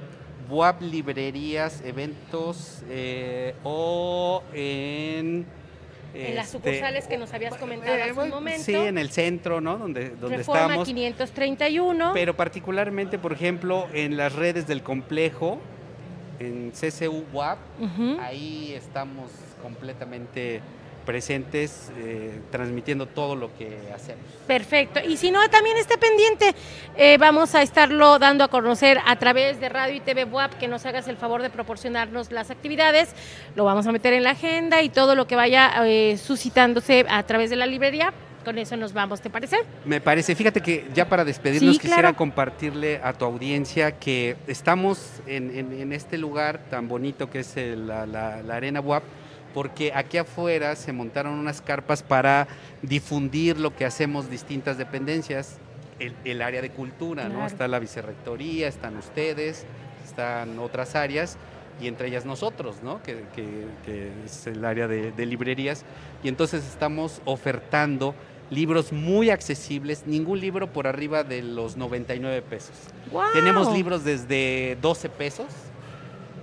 WAP 0.48 0.82
Librerías, 0.82 1.82
eventos 1.84 2.82
eh, 2.88 3.54
o 3.64 4.42
en... 4.52 5.46
En 6.14 6.34
las 6.34 6.54
este, 6.54 6.58
sucursales 6.58 7.06
que 7.06 7.16
nos 7.16 7.32
habías 7.32 7.56
comentado 7.56 7.96
eh, 7.96 8.02
hace 8.02 8.20
un 8.20 8.28
momento. 8.28 8.62
Sí, 8.64 8.74
en 8.74 8.98
el 8.98 9.10
centro, 9.10 9.60
¿no? 9.60 9.78
Donde, 9.78 10.10
donde 10.10 10.38
Reforma 10.38 10.62
estamos. 10.62 10.88
531. 10.88 12.10
Pero 12.12 12.36
particularmente, 12.36 13.18
por 13.18 13.32
ejemplo, 13.32 13.88
en 13.92 14.16
las 14.16 14.34
redes 14.34 14.66
del 14.66 14.82
complejo, 14.82 15.58
en 16.38 16.72
CCU 16.72 17.24
WAP, 17.32 17.58
ahí 18.20 18.72
estamos 18.74 19.30
completamente 19.62 20.60
presentes, 21.02 21.90
eh, 21.98 22.40
transmitiendo 22.50 23.06
todo 23.06 23.36
lo 23.36 23.54
que 23.56 23.78
hacemos. 23.94 24.24
Perfecto. 24.46 25.00
Y 25.06 25.16
si 25.16 25.30
no, 25.30 25.46
también 25.50 25.76
esté 25.76 25.98
pendiente. 25.98 26.54
Eh, 26.96 27.16
vamos 27.18 27.54
a 27.54 27.62
estarlo 27.62 28.18
dando 28.18 28.44
a 28.44 28.48
conocer 28.48 28.98
a 29.06 29.16
través 29.16 29.60
de 29.60 29.68
Radio 29.68 29.94
y 29.96 30.00
TV 30.00 30.24
WAP, 30.24 30.54
que 30.58 30.68
nos 30.68 30.84
hagas 30.86 31.08
el 31.08 31.16
favor 31.16 31.42
de 31.42 31.50
proporcionarnos 31.50 32.30
las 32.32 32.50
actividades. 32.50 33.10
Lo 33.54 33.64
vamos 33.64 33.86
a 33.86 33.92
meter 33.92 34.12
en 34.14 34.22
la 34.24 34.30
agenda 34.30 34.82
y 34.82 34.88
todo 34.88 35.14
lo 35.14 35.26
que 35.26 35.36
vaya 35.36 35.72
eh, 35.86 36.16
suscitándose 36.18 37.04
a 37.08 37.22
través 37.24 37.50
de 37.50 37.56
la 37.56 37.66
librería. 37.66 38.12
Con 38.44 38.58
eso 38.58 38.76
nos 38.76 38.92
vamos, 38.92 39.20
¿te 39.20 39.30
parece? 39.30 39.58
Me 39.84 40.00
parece, 40.00 40.34
fíjate 40.34 40.60
que 40.60 40.88
ya 40.92 41.08
para 41.08 41.24
despedirnos 41.24 41.76
Sí, 41.76 41.80
quisiera 41.82 42.12
compartirle 42.12 43.00
a 43.00 43.12
tu 43.12 43.24
audiencia 43.24 43.92
que 44.00 44.36
estamos 44.48 45.20
en, 45.28 45.56
en- 45.56 45.72
en 45.80 45.92
este 45.92 46.18
lugar 46.18 46.58
tan 46.68 46.88
bonito 46.88 47.30
que 47.30 47.38
es 47.38 47.56
el- 47.56 47.86
la, 47.86 48.04
la- 48.04 48.42
la 48.42 48.56
Arena 48.56 48.80
WAP, 48.80 49.04
porque 49.54 49.92
aquí 49.94 50.18
afuera 50.18 50.74
se 50.76 50.92
montaron 50.92 51.34
unas 51.34 51.60
carpas 51.60 52.02
para 52.02 52.48
difundir 52.82 53.58
lo 53.58 53.74
que 53.76 53.84
hacemos 53.84 54.30
distintas 54.30 54.78
dependencias, 54.78 55.58
el, 55.98 56.14
el 56.24 56.42
área 56.42 56.62
de 56.62 56.70
cultura, 56.70 57.28
¿no? 57.28 57.46
Está 57.46 57.68
la 57.68 57.78
vicerrectoría, 57.78 58.66
están 58.68 58.96
ustedes, 58.96 59.64
están 60.04 60.58
otras 60.58 60.94
áreas 60.96 61.36
y 61.80 61.86
entre 61.86 62.08
ellas 62.08 62.24
nosotros, 62.26 62.76
¿no? 62.82 63.02
que, 63.02 63.24
que- 63.34 63.66
que 63.84 64.10
es 64.24 64.46
el 64.46 64.64
área 64.64 64.88
de, 64.88 65.10
de 65.12 65.26
librerías. 65.26 65.84
Y 66.22 66.28
entonces 66.28 66.64
estamos 66.64 67.20
ofertando 67.24 68.14
libros 68.50 68.92
muy 68.92 69.30
accesibles, 69.30 70.04
ningún 70.06 70.38
libro 70.40 70.66
por 70.72 70.86
arriba 70.86 71.24
de 71.24 71.42
los 71.42 71.76
99 71.76 72.42
pesos. 72.42 72.74
¡Guau! 73.10 73.32
Tenemos 73.32 73.72
libros 73.72 74.04
desde 74.04 74.76
12 74.82 75.08
pesos 75.08 75.46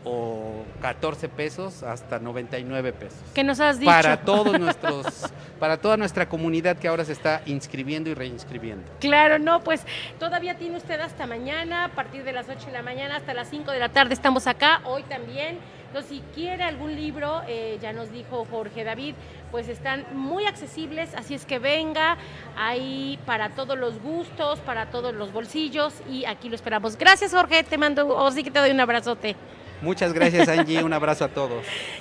o 0.04 0.49
14 0.80 1.30
pesos 1.30 1.84
hasta 1.84 2.20
99 2.20 2.94
pesos. 2.94 3.20
que 3.34 3.44
nos 3.44 3.60
has 3.60 3.80
dicho. 3.80 3.92
Para 3.92 4.18
todos 4.22 4.60
nuestros, 4.60 5.32
para 5.60 5.78
toda 5.78 5.98
nuestra 5.98 6.28
comunidad 6.28 6.78
que 6.78 6.88
ahora 6.88 7.06
se 7.06 7.14
está 7.14 7.42
inscribiendo 7.46 8.10
y 8.10 8.14
reinscribiendo. 8.14 8.90
Claro, 9.00 9.40
no, 9.40 9.62
pues 9.62 9.82
todavía 10.20 10.58
tiene 10.58 10.78
usted 10.78 11.00
hasta 11.00 11.28
mañana, 11.28 11.86
a 11.86 11.90
partir 11.90 12.24
de 12.24 12.34
las 12.34 12.48
8 12.50 12.68
de 12.68 12.72
la 12.72 12.82
mañana 12.82 13.18
hasta 13.18 13.34
las 13.34 13.50
5 13.50 13.72
de 13.72 13.80
la 13.80 13.90
tarde 13.90 14.14
estamos 14.14 14.48
acá, 14.48 14.82
hoy 14.86 15.04
también. 15.04 15.60
Entonces, 15.88 16.18
si 16.18 16.24
quiere 16.36 16.64
algún 16.64 16.96
libro, 16.96 17.42
eh, 17.48 17.80
ya 17.82 17.94
nos 17.94 18.12
dijo 18.12 18.46
Jorge 18.52 18.84
David, 18.84 19.16
pues 19.50 19.68
están 19.68 20.06
muy 20.14 20.46
accesibles, 20.46 21.16
así 21.16 21.34
es 21.34 21.48
que 21.48 21.58
venga, 21.58 22.16
ahí 22.56 23.18
para 23.26 23.50
todos 23.50 23.76
los 23.76 24.00
gustos, 24.00 24.60
para 24.60 24.92
todos 24.92 25.16
los 25.16 25.34
bolsillos 25.34 25.96
y 26.08 26.26
aquí 26.26 26.48
lo 26.48 26.54
esperamos. 26.54 26.96
Gracias 26.96 27.34
Jorge, 27.34 27.64
te 27.64 27.80
mando, 27.80 28.08
o 28.08 28.30
sí 28.30 28.44
que 28.44 28.52
te 28.52 28.60
doy 28.60 28.70
un 28.70 28.80
abrazote. 28.80 29.36
Muchas 29.82 30.14
gracias 30.14 30.48
Angie, 30.48 30.84
un 30.84 30.94
abrazo 30.94 31.26
a 31.26 31.30
todos. 31.30 31.66